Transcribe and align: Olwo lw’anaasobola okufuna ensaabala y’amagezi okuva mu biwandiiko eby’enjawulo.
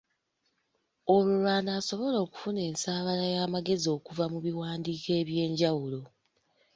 Olwo 1.13 1.33
lw’anaasobola 1.41 2.17
okufuna 2.25 2.59
ensaabala 2.69 3.23
y’amagezi 3.33 3.87
okuva 3.97 4.25
mu 4.33 4.39
biwandiiko 4.45 5.09
eby’enjawulo. 5.21 6.01